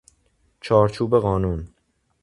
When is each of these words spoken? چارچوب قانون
چارچوب 0.61 1.15
قانون 1.19 1.67